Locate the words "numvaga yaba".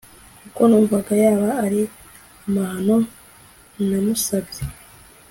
0.69-1.49